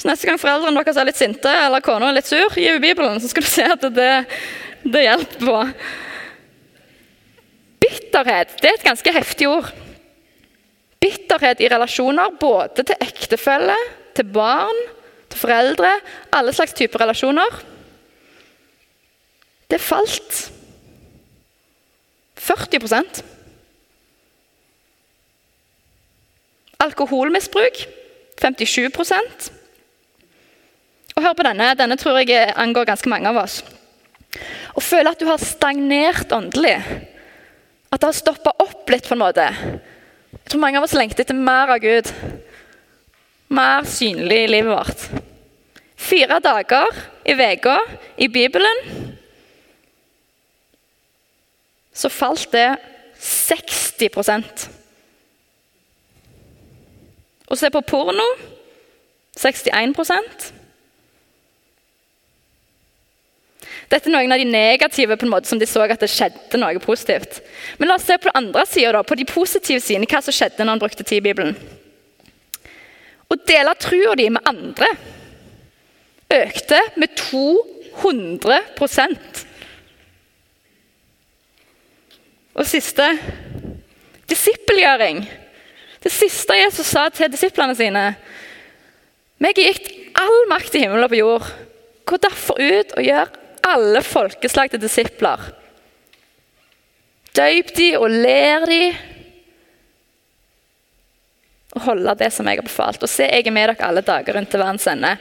Så 0.00 0.08
neste 0.08 0.26
gang 0.26 0.40
foreldrene 0.40 0.80
deres 0.80 0.98
er 0.98 1.06
litt 1.06 1.20
sinte 1.20 1.50
eller 1.52 1.84
kona 1.84 2.08
er 2.10 2.16
litt 2.16 2.26
sur, 2.26 2.56
gi 2.56 2.66
henne 2.66 2.82
Bibelen, 2.82 3.20
så 3.22 3.30
skal 3.30 3.44
du 3.44 3.50
se 3.52 3.66
at 3.68 3.84
det, 3.94 4.10
det 4.82 5.04
hjelper 5.04 5.44
på. 5.46 5.60
Bitterhet 7.84 8.56
det 8.62 8.72
er 8.72 8.80
et 8.80 8.88
ganske 8.88 9.14
heftig 9.14 9.50
ord. 9.52 9.70
Bitterhet 11.02 11.60
i 11.60 11.68
relasjoner, 11.72 12.36
både 12.40 12.84
til 12.86 13.02
ektefelle, 13.02 13.76
til 14.14 14.28
barn, 14.30 14.78
til 15.32 15.40
foreldre. 15.40 15.92
Alle 16.32 16.54
slags 16.54 16.76
typer 16.78 17.02
relasjoner. 17.02 17.62
Det 19.72 19.80
falt 19.80 20.52
40% 22.42 23.22
Alkoholmisbruk 26.82 27.78
57% 28.42 29.50
Og 31.14 31.22
hør 31.22 31.36
på 31.38 31.46
denne. 31.46 31.70
Denne 31.78 31.96
tror 31.96 32.18
jeg 32.20 32.52
angår 32.58 32.88
ganske 32.90 33.08
mange 33.12 33.30
av 33.30 33.38
oss. 33.44 33.60
Å 34.74 34.80
føle 34.82 35.12
at 35.12 35.20
du 35.20 35.28
har 35.28 35.40
stagnert 35.40 36.32
åndelig. 36.32 36.74
At 37.92 38.00
det 38.00 38.08
har 38.08 38.16
stoppa 38.16 38.54
opp 38.64 38.90
litt. 38.90 39.06
på 39.08 39.14
en 39.14 39.22
måte. 39.22 39.46
Jeg 40.32 40.52
tror 40.52 40.62
mange 40.62 40.80
av 40.80 40.86
oss 40.86 40.96
lengter 40.96 41.24
etter 41.24 41.36
mer 41.36 41.70
av 41.74 41.80
Gud. 41.82 42.08
Mer 43.52 43.84
synlig 43.88 44.38
i 44.44 44.50
livet 44.50 44.72
vårt. 44.72 45.04
Fire 45.96 46.38
dager 46.42 46.96
i 47.28 47.36
uka 47.36 47.78
i 48.16 48.28
Bibelen. 48.28 48.80
Så 51.92 52.08
falt 52.08 52.48
det 52.52 52.76
60% 53.20 54.68
å 57.52 57.56
se 57.56 57.68
på 57.70 57.84
porno 57.84 58.26
61 59.36 59.92
Dette 63.92 64.08
er 64.08 64.14
noen 64.14 64.32
av 64.32 64.40
de 64.40 64.46
negative 64.48 65.18
på 65.20 65.26
en 65.26 65.34
måte 65.34 65.50
som 65.50 65.58
de 65.60 65.66
så 65.68 65.82
at 65.84 66.00
det 66.00 66.08
skjedde 66.08 66.56
noe 66.60 66.80
positivt. 66.80 67.42
Men 67.76 67.90
la 67.90 67.98
oss 67.98 68.06
se 68.08 68.16
på 68.16 68.30
den 68.30 68.38
andre 68.40 68.64
sida, 68.64 69.02
på 69.04 69.18
de 69.18 69.26
positive 69.28 69.80
sidene, 69.84 70.08
hva 70.08 70.22
som 70.24 70.32
skjedde 70.32 70.64
når 70.64 70.72
han 70.72 70.80
brukte 70.80 71.04
tid 71.04 71.20
i 71.20 71.26
Bibelen. 71.26 71.52
Å 73.28 73.34
dele 73.48 73.74
trua 73.80 74.14
di 74.16 74.30
med 74.32 74.48
andre 74.48 74.88
økte 76.32 76.80
med 76.96 77.12
200% 77.20 79.44
Og 82.52 82.68
siste 82.68 83.06
disippelgjøring 84.28 85.22
det 86.02 86.12
siste 86.12 86.56
Jesus 86.58 86.90
sa 86.92 87.06
til 87.14 87.30
disiplene 87.32 87.76
sine 87.78 88.02
Meg 89.42 89.58
er 89.58 89.72
gitt 89.72 89.88
all 90.18 90.48
makt 90.50 90.74
i 90.76 90.82
himmelen 90.82 91.06
og 91.06 91.12
på 91.12 91.18
jord. 91.18 91.46
Gå 92.06 92.18
derfor 92.22 92.60
ut 92.60 92.92
og 92.96 93.06
gjør 93.06 93.28
alle 93.66 94.02
folkeslag 94.02 94.70
til 94.72 94.80
disipler. 94.82 95.38
Døyp 97.36 97.76
de 97.76 97.98
og 97.98 98.10
ler 98.10 98.66
de. 98.68 98.96
Og 101.72 101.80
holde 101.86 102.14
det 102.20 102.32
som 102.34 102.48
jeg 102.48 102.56
har 102.60 102.66
befalt. 102.66 103.02
Og 103.02 103.08
se, 103.08 103.24
jeg 103.24 103.46
er 103.46 103.54
med 103.54 103.68
dere 103.70 103.88
alle 103.88 104.02
dager 104.04 104.32
rundt 104.36 104.50
til 104.52 104.60
verdens 104.60 104.86
ende. 104.92 105.16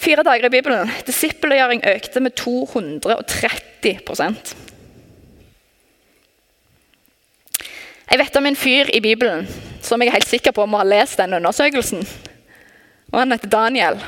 Fire 0.00 0.22
dager 0.24 0.46
i 0.46 0.54
Bibelen. 0.54 0.90
Disippelgjøring 1.06 1.80
økte 1.90 2.20
med 2.24 2.32
230% 2.40 4.54
Jeg 8.10 8.18
vet 8.18 8.36
om 8.36 8.46
en 8.46 8.56
fyr 8.58 8.84
i 8.90 9.00
Bibelen 9.00 9.46
som 9.82 10.02
jeg 10.02 10.10
er 10.10 10.18
helt 10.18 10.28
sikker 10.28 10.52
på 10.54 10.66
må 10.66 10.80
ha 10.80 10.86
lest 10.86 11.18
den 11.20 11.34
undersøkelsen. 11.38 12.02
Og 13.12 13.18
Han 13.18 13.32
heter 13.32 13.48
Daniel. 13.48 14.00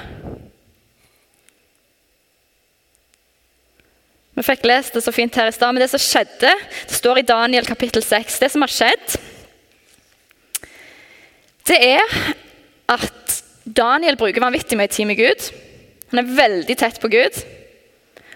Vi 4.32 4.44
fikk 4.46 4.64
lest 4.64 4.94
det 4.96 5.02
så 5.04 5.12
fint 5.12 5.34
her 5.36 5.50
i 5.50 5.52
stad, 5.52 5.74
men 5.74 5.82
det 5.84 5.90
som 5.92 6.00
skjedde, 6.00 6.52
det 6.88 6.96
står 6.96 7.20
i 7.20 7.26
Daniel 7.28 7.66
kapittel 7.68 8.04
6. 8.04 8.38
Det 8.40 8.48
som 8.52 8.64
har 8.64 8.72
skjedd, 8.72 9.16
det 11.68 11.78
er 11.78 12.14
at 12.92 13.42
Daniel 13.64 14.16
bruker 14.18 14.42
vanvittig 14.42 14.78
mye 14.80 14.90
tid 14.90 15.06
med 15.10 15.20
Gud. 15.20 15.50
Han 16.12 16.22
er 16.22 16.32
veldig 16.36 16.76
tett 16.80 16.98
på 17.00 17.12
Gud. 17.12 17.42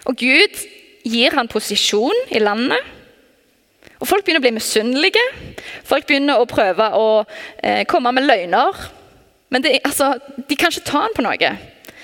Og 0.07 0.15
Gud 0.21 0.61
gir 1.07 1.35
han 1.35 1.49
posisjon 1.49 2.29
i 2.29 2.39
landet. 2.41 2.93
Og 3.97 4.07
Folk 4.07 4.23
begynner 4.23 4.43
å 4.43 4.45
bli 4.45 4.55
misunnelige. 4.55 5.23
Folk 5.87 6.05
begynner 6.07 6.37
å 6.37 6.49
prøve 6.49 6.91
å 6.93 7.07
eh, 7.57 7.83
komme 7.89 8.13
med 8.13 8.27
løgner. 8.29 8.85
Men 9.49 9.65
det, 9.65 9.79
altså, 9.87 10.13
De 10.37 10.55
kan 10.55 10.71
ikke 10.71 10.87
ta 10.87 11.07
han 11.07 11.15
på 11.17 11.25
noe. 11.25 11.53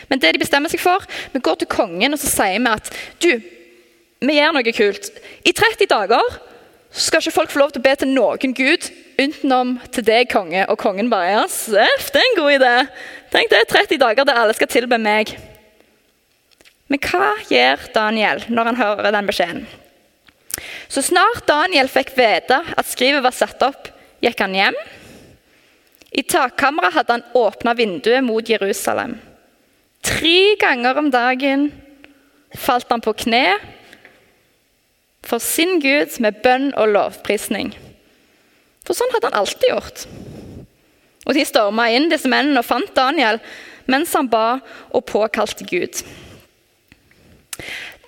Men 0.10 0.22
det 0.22 0.34
de 0.34 0.42
bestemmer 0.42 0.72
seg 0.72 0.82
for, 0.82 1.06
vi 1.34 1.42
går 1.44 1.62
til 1.62 1.70
kongen 1.72 2.16
og 2.16 2.22
så 2.22 2.30
sier 2.32 2.60
vi 2.60 2.74
at 2.74 2.90
du, 3.24 3.32
vi 4.30 4.38
gjør 4.38 4.56
noe 4.56 4.76
kult. 4.76 5.10
I 5.44 5.52
30 5.52 5.90
dager 5.92 6.38
skal 6.94 7.24
ikke 7.24 7.34
folk 7.34 7.54
få 7.54 7.64
lov 7.64 7.74
til 7.74 7.82
å 7.82 7.88
be 7.88 7.96
til 7.98 8.12
noen 8.14 8.54
gud 8.56 8.90
utenom 9.18 9.78
til 9.94 10.06
deg, 10.06 10.30
konge. 10.32 10.66
Og 10.70 10.78
kongen 10.82 11.10
bare 11.12 11.34
ja, 11.34 11.46
seff, 11.50 12.12
det 12.14 12.22
er 12.22 12.30
en 12.30 12.40
god 12.40 12.56
idé. 12.58 12.74
Tenk 13.34 13.52
det 13.52 13.64
er 13.64 13.72
30 13.72 14.02
dager 14.02 14.28
der 14.30 14.42
alle 14.44 14.56
skal 14.58 14.70
tilbe 14.72 15.00
meg. 15.02 15.34
Men 16.92 17.02
hva 17.02 17.32
gjør 17.50 17.88
Daniel 17.96 18.44
når 18.54 18.70
han 18.70 18.82
hører 18.82 19.16
den 19.16 19.30
beskjeden? 19.30 19.64
Så 20.92 21.02
snart 21.02 21.48
Daniel 21.50 21.90
fikk 21.90 22.12
vite 22.14 22.60
at 22.78 22.90
skrivet 22.90 23.24
var 23.26 23.34
satt 23.34 23.62
opp, 23.66 23.90
gikk 24.22 24.44
han 24.44 24.54
hjem. 24.54 24.78
I 26.14 26.22
takkammeret 26.30 26.94
hadde 26.94 27.16
han 27.18 27.26
åpna 27.34 27.74
vinduet 27.74 28.22
mot 28.22 28.46
Jerusalem. 28.46 29.16
Tre 30.06 30.54
ganger 30.62 31.00
om 31.02 31.10
dagen 31.10 31.72
falt 32.60 32.92
han 32.94 33.02
på 33.02 33.16
kne 33.24 33.48
for 35.24 35.44
sin 35.44 35.80
Gud 35.84 36.20
med 36.24 36.42
bønn 36.44 36.72
og 36.80 36.92
lovprisning. 36.94 37.72
For 38.84 38.98
sånn 38.98 39.14
hadde 39.16 39.32
han 39.32 39.40
alltid 39.42 39.70
gjort. 39.72 40.06
Og 41.24 41.38
De 41.38 41.46
storma 41.48 41.88
inn, 41.96 42.10
disse 42.12 42.28
mennene, 42.28 42.60
og 42.60 42.68
fant 42.68 42.92
Daniel 42.96 43.40
mens 43.88 44.14
han 44.16 44.30
ba 44.32 44.60
og 44.96 45.06
påkalte 45.10 45.66
Gud. 45.68 46.04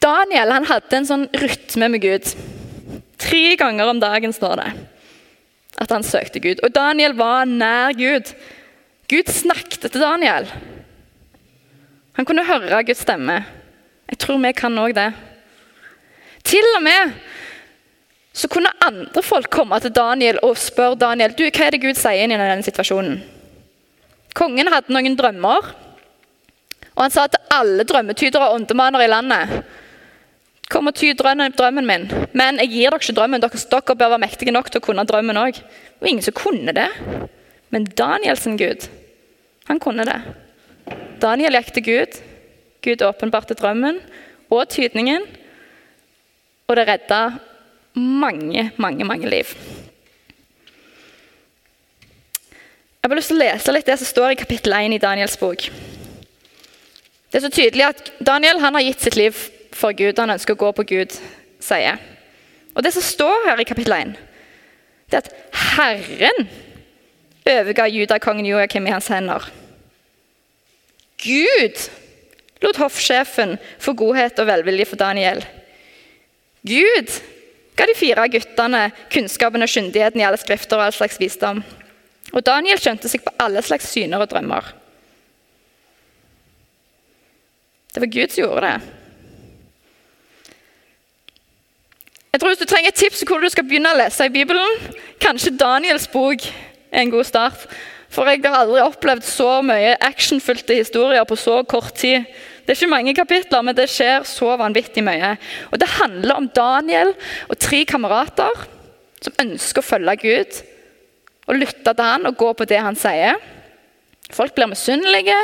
Daniel 0.03 0.53
han 0.53 0.67
hadde 0.69 0.99
en 0.99 1.07
sånn 1.07 1.25
rytme 1.35 1.89
med 1.91 2.03
Gud. 2.03 2.29
Tre 3.19 3.45
ganger 3.59 3.91
om 3.91 3.99
dagen 4.03 4.35
står 4.35 4.61
det 4.61 4.69
at 5.81 5.91
han 5.91 6.05
søkte 6.07 6.39
Gud. 6.39 6.61
Og 6.63 6.71
Daniel 6.71 7.15
var 7.17 7.47
nær 7.49 7.95
Gud. 7.97 8.31
Gud 9.11 9.31
snakket 9.31 9.89
til 9.89 10.01
Daniel. 10.01 10.47
Han 12.15 12.27
kunne 12.27 12.47
høre 12.47 12.83
Guds 12.87 13.03
stemme. 13.03 13.41
Jeg 14.07 14.21
tror 14.21 14.39
vi 14.39 14.53
kan 14.55 14.79
òg 14.79 14.95
det. 14.95 15.09
Til 16.45 16.67
og 16.75 16.83
med 16.85 17.15
så 18.35 18.49
kunne 18.51 18.73
andre 18.83 19.21
folk 19.23 19.47
komme 19.53 19.77
til 19.79 19.93
Daniel 19.95 20.41
og 20.43 20.57
spørre 20.59 20.99
Daniel, 20.99 21.31
du, 21.37 21.45
hva 21.47 21.67
er 21.69 21.71
det 21.71 21.81
Gud 21.85 21.95
sier 21.95 22.25
inn 22.25 22.33
i 22.35 22.39
denne 22.39 22.65
situasjonen. 22.65 23.21
Kongen 24.35 24.67
hadde 24.67 24.91
noen 24.91 25.15
drømmer, 25.15 25.69
og 26.95 26.99
han 26.99 27.13
sa 27.13 27.29
til 27.31 27.47
alle 27.55 27.85
drømmetydere 27.87 28.49
og 28.49 28.59
åndemaner 28.59 29.05
i 29.05 29.11
landet 29.11 29.55
Kom 30.65 30.89
og 30.89 30.95
ty 30.97 31.11
drømmen, 31.13 31.85
min. 31.85 32.07
Men 32.33 32.57
jeg 32.63 32.71
gir 32.71 32.89
dere 32.89 32.97
ikke 32.97 33.13
drømmen. 33.13 33.41
Dere, 33.43 33.59
dere 33.69 33.95
bør 33.99 34.13
være 34.15 34.23
mektige 34.23 34.53
nok 34.55 34.71
til 34.71 34.81
å 34.81 34.85
kunne 34.87 35.05
drømmen 35.05 35.37
òg. 35.37 35.59
Og 36.01 36.07
ingen 36.09 36.25
som 36.25 36.33
kunne 36.33 36.73
det. 36.73 36.87
Men 37.69 37.85
Danielsen 37.85 38.57
Gud, 38.57 38.87
han 39.69 39.79
kunne 39.79 40.07
det. 40.09 40.17
Daniel 41.21 41.59
gikk 41.59 41.69
til 41.75 41.85
Gud. 41.85 42.17
Gud 42.81 43.05
åpenbarte 43.05 43.57
drømmen 43.57 44.01
og 44.49 44.65
tydningen. 44.73 45.27
Og 46.65 46.77
det 46.77 46.87
redda 46.87 47.21
mange, 47.95 48.71
mange, 48.77 49.05
mange 49.05 49.29
liv. 49.29 49.51
Jeg 53.05 53.11
har 53.11 53.19
lyst 53.19 53.29
til 53.29 53.37
å 53.37 53.43
lese 53.43 53.73
litt 53.75 53.85
det 53.85 53.99
som 54.01 54.09
står 54.09 54.33
i 54.33 54.39
kapittel 54.39 54.73
1 54.73 54.95
i 54.95 55.01
Daniels 55.01 55.37
bok. 55.37 55.67
Det 57.29 57.37
er 57.37 57.43
så 57.43 57.51
tydelig 57.53 57.85
at 57.85 58.07
Daniel 58.17 58.63
har 58.63 58.81
gitt 58.81 59.03
sitt 59.05 59.17
liv 59.19 59.37
for 59.75 59.93
Gud. 59.93 60.17
Han 60.17 60.33
ønsker 60.33 60.55
å 60.55 60.61
gå 60.63 60.71
på 60.73 60.87
Gud, 60.89 61.13
sier. 61.61 61.99
Og 62.73 62.83
Det 62.83 62.91
som 62.95 63.05
står 63.05 63.49
her 63.49 63.61
i 63.61 63.67
kapittel 63.67 63.93
1, 63.93 64.15
det 65.11 65.19
er 65.19 65.21
at 65.21 65.35
Herren 65.75 66.49
overga 67.45 67.85
judakongen 67.93 68.47
Joakim 68.49 68.87
i 68.87 68.95
hans 68.95 69.11
hender. 69.13 69.45
Gud 71.21 71.85
lot 72.65 72.79
hoffsjefen 72.81 73.59
få 73.79 73.93
godhet 73.93 74.39
og 74.41 74.49
velvilje 74.49 74.89
for 74.89 74.99
Daniel. 74.99 75.43
Gud 76.65 77.11
ga 77.75 77.85
de 77.85 77.95
fire 77.97 78.25
guttene 78.31 78.87
kunnskapen 79.13 79.63
og 79.63 79.69
skyndigheten 79.69 80.21
i 80.21 80.25
alle 80.25 80.39
skrifter 80.41 80.79
og 80.79 80.87
all 80.87 80.95
slags 80.95 81.19
visdom. 81.21 81.61
Og 82.33 82.43
Daniel 82.45 82.79
skjønte 82.81 83.11
seg 83.11 83.23
på 83.23 83.33
alle 83.39 83.61
slags 83.63 83.91
syner 83.91 84.23
og 84.23 84.31
drømmer. 84.31 84.73
Det 87.95 88.03
var 88.03 88.11
Gud 88.11 88.31
som 88.33 88.43
gjorde 88.43 88.67
det. 88.67 88.77
Jeg 92.35 92.41
tror 92.41 92.49
Hvis 92.49 92.59
du 92.59 92.67
trenger 92.67 92.91
et 92.91 92.99
tips 92.99 93.21
om 93.23 93.29
hvor 93.29 93.39
du 93.39 93.47
skal 93.47 93.63
begynne 93.63 93.91
å 93.93 93.95
lese 93.95 94.25
i 94.27 94.33
Bibelen, 94.33 94.81
kanskje 95.23 95.53
Daniels 95.55 96.09
bok 96.11 96.43
er 96.91 97.05
en 97.05 97.13
god 97.13 97.23
start. 97.23 97.61
For 98.11 98.27
jeg 98.27 98.43
har 98.43 98.65
aldri 98.65 98.81
opplevd 98.83 99.23
så 99.23 99.61
mye 99.63 99.95
actionfylte 100.03 100.75
historier 100.75 101.23
på 101.27 101.37
så 101.39 101.61
kort 101.63 101.95
tid 101.95 102.27
det 102.65 102.73
er 102.73 102.79
ikke 102.79 102.89
mange 102.89 103.13
kapitler, 103.13 103.61
men 103.61 103.75
det 103.77 103.85
skjer 103.93 104.23
så 104.25 104.55
vanvittig 104.57 105.03
mye. 105.05 105.35
Og 105.69 105.79
Det 105.79 105.89
handler 105.99 106.39
om 106.39 106.49
Daniel 106.49 107.13
og 107.49 107.59
tre 107.61 107.83
kamerater 107.85 108.65
som 109.21 109.37
ønsker 109.41 109.83
å 109.83 109.85
følge 109.85 110.15
Gud. 110.23 110.61
Og 111.45 111.59
lytte 111.61 111.93
til 111.93 112.03
han 112.09 112.25
og 112.25 112.37
gå 112.37 112.51
på 112.57 112.65
det 112.65 112.81
han 112.81 112.97
sier. 112.97 113.37
Folk 114.33 114.55
blir 114.57 114.71
misunnelige. 114.71 115.37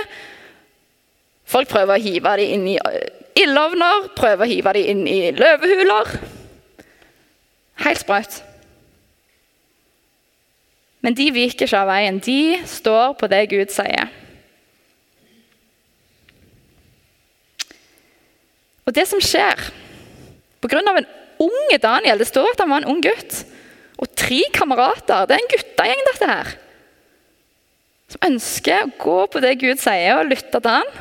Folk 1.46 1.70
prøver 1.70 1.98
å 1.98 2.02
hive 2.02 2.38
dem 2.40 2.54
inn 2.56 2.70
i 2.74 2.78
ildovner, 3.42 4.10
prøver 4.18 4.46
å 4.46 4.50
hive 4.50 4.74
dem 4.78 4.90
inn 4.94 5.04
i 5.10 5.20
løvehuler. 5.36 6.16
Helt 7.86 8.02
sprøtt. 8.02 8.42
Men 11.02 11.18
de 11.18 11.30
viker 11.34 11.66
ikke 11.66 11.82
av 11.82 11.90
veien. 11.90 12.20
De 12.22 12.62
står 12.70 13.16
på 13.18 13.30
det 13.30 13.46
Gud 13.54 13.74
sier. 13.74 14.10
Og 18.92 18.96
det 18.98 19.06
som 19.08 19.22
skjer 19.24 19.70
pga. 20.60 20.82
en 20.84 21.06
unge 21.40 21.78
Daniel 21.80 22.20
Det 22.20 22.28
står 22.28 22.52
at 22.52 22.60
han 22.60 22.70
var 22.70 22.84
en 22.84 22.92
ung 22.92 23.00
gutt. 23.02 23.46
Og 23.98 24.10
tre 24.20 24.42
kamerater. 24.52 25.30
Det 25.30 25.38
er 25.38 25.40
en 25.40 25.54
guttegjeng, 25.54 26.02
dette 26.10 26.28
her. 26.28 26.50
Som 28.12 28.26
ønsker 28.28 28.84
å 28.84 28.92
gå 29.00 29.20
på 29.32 29.40
det 29.40 29.54
Gud 29.62 29.80
sier, 29.80 30.18
og 30.20 30.28
lytte 30.28 30.60
til 30.60 30.68
han. 30.68 30.92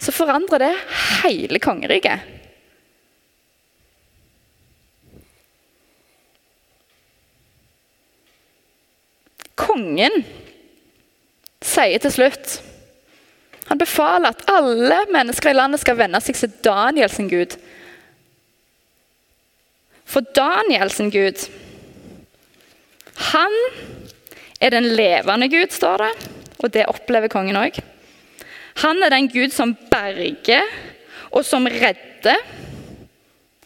Så 0.00 0.12
forandrer 0.12 0.60
det 0.60 0.74
hele 1.22 1.62
kongeriket. 1.62 2.36
kongen 9.60 10.22
sier 11.60 12.00
til 12.02 12.12
slutt 12.14 12.56
Han 13.70 13.78
befaler 13.78 14.32
at 14.32 14.42
alle 14.50 14.98
mennesker 15.14 15.52
i 15.52 15.56
landet 15.56 15.82
skal 15.82 15.98
venne 15.98 16.18
seg 16.22 16.38
til 16.38 16.54
Daniel 16.66 17.10
sin 17.12 17.30
Gud. 17.30 17.54
For 20.10 20.26
Daniel 20.34 20.90
sin 20.90 21.12
Gud, 21.14 21.46
han 23.30 23.54
er 24.60 24.74
den 24.74 24.90
levende 24.98 25.48
Gud, 25.52 25.70
står 25.70 26.02
det. 26.02 26.10
Og 26.60 26.72
det 26.74 26.88
opplever 26.90 27.30
kongen 27.32 27.56
òg. 27.56 27.78
Han 28.82 29.02
er 29.04 29.14
den 29.14 29.30
Gud 29.30 29.54
som 29.54 29.76
berger 29.90 30.66
og 31.30 31.44
som 31.46 31.68
redder. 31.70 32.42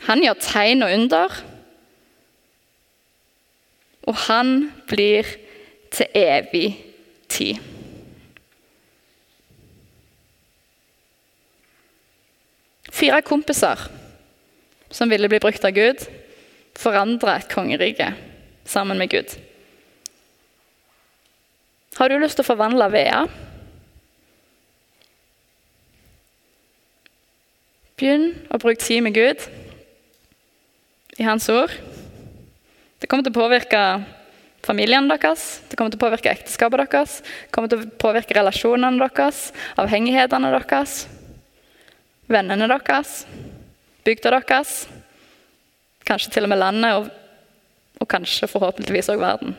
Han 0.04 0.22
gjør 0.22 0.40
tegn 0.44 0.84
og 0.84 0.94
under. 0.94 1.38
Og 4.04 4.18
han 4.28 4.56
blir 4.90 5.28
til 5.94 6.12
evig 6.18 6.68
tid. 7.32 7.73
Fire 12.94 13.22
kompiser 13.26 13.80
som 14.94 15.10
ville 15.10 15.28
bli 15.28 15.40
brukt 15.42 15.64
av 15.66 15.74
Gud, 15.74 16.04
forandra 16.78 17.38
et 17.40 17.50
kongerike 17.50 18.12
sammen 18.66 19.00
med 19.00 19.10
Gud. 19.10 19.34
Har 21.98 22.10
du 22.10 22.18
lyst 22.18 22.38
til 22.38 22.46
å 22.46 22.50
forvandle 22.52 22.86
Vea? 22.90 23.24
Begynn 27.98 28.32
å 28.50 28.58
bruke 28.62 28.82
tid 28.82 29.02
med 29.06 29.14
Gud 29.14 29.42
i 31.18 31.26
Hans 31.26 31.46
ord. 31.50 31.70
Det 32.98 33.10
kommer 33.10 33.26
til 33.26 33.34
å 33.34 33.42
påvirke 33.42 33.82
familiene 34.64 35.10
deres, 35.12 35.60
det 35.68 35.76
kommer 35.76 35.92
til 35.92 36.00
å 36.00 36.06
påvirke 36.06 36.32
ekteskapet 36.32 36.86
deres, 36.86 37.18
det 37.22 37.52
kommer 37.54 37.70
til 37.70 37.82
å 37.84 37.90
påvirke 38.00 38.34
relasjonene 38.38 39.02
deres, 39.02 39.50
avhengighetene 39.78 40.50
deres, 40.54 41.04
vennene 42.30 42.68
deres, 42.70 43.24
bygda 44.04 44.32
deres, 44.36 44.72
kanskje 46.04 46.32
til 46.34 46.46
og 46.46 46.52
med 46.52 46.60
landet, 46.60 46.96
og, 46.98 47.08
og 48.00 48.08
kanskje 48.10 48.50
forhåpentligvis 48.50 49.12
òg 49.14 49.22
verden. 49.22 49.54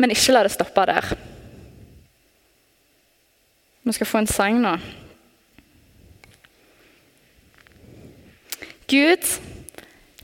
Men 0.00 0.14
ikke 0.14 0.32
la 0.32 0.46
det 0.46 0.54
stoppe 0.54 0.86
der. 0.88 1.12
Vi 3.84 3.92
skal 3.96 4.08
få 4.08 4.22
en 4.22 4.30
sang 4.30 4.60
nå. 4.62 4.74
Gud 8.90 9.26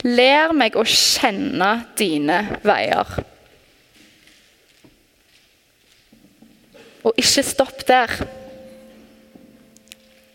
Lær 0.05 0.53
meg 0.53 0.75
å 0.77 0.83
kjenne 0.85 1.71
dine 1.97 2.37
veier. 2.65 3.17
Og 7.07 7.15
ikke 7.15 7.43
stopp 7.45 7.85
der. 7.87 8.11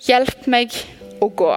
Hjelp 0.03 0.49
meg 0.51 0.75
å 1.23 1.29
gå. 1.29 1.53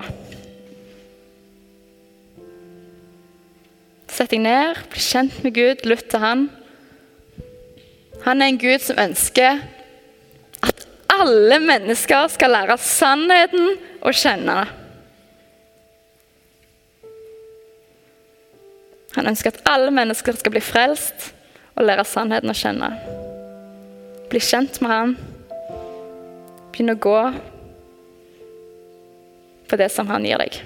Sett 4.12 4.32
deg 4.32 4.44
ned, 4.46 4.80
bli 4.92 5.02
kjent 5.04 5.42
med 5.44 5.56
Gud, 5.56 5.88
lytt 5.88 6.08
til 6.12 6.24
Han. 6.24 6.46
Han 8.26 8.42
er 8.42 8.52
en 8.52 8.60
Gud 8.62 8.84
som 8.84 9.00
ønsker 9.02 9.60
at 10.66 10.86
alle 11.12 11.60
mennesker 11.64 12.30
skal 12.34 12.56
lære 12.56 12.78
sannheten 12.82 13.76
å 14.04 14.14
kjenne. 14.16 14.58
Han 19.16 19.32
ønsker 19.32 19.54
at 19.54 19.68
alle 19.72 19.94
mennesker 19.96 20.36
skal 20.36 20.56
bli 20.56 20.64
frelst 20.64 21.32
og 21.76 21.86
lære 21.88 22.08
sannheten 22.08 22.52
å 22.52 22.58
kjenne. 22.58 22.92
Bli 24.36 24.42
kjent 24.44 24.82
med 24.84 24.92
han. 24.92 25.12
Begynne 26.74 26.98
å 26.98 27.00
gå 27.00 27.20
på 29.72 29.78
det 29.80 29.88
som 29.96 30.10
han 30.12 30.26
gir 30.28 30.42
deg. 30.44 30.58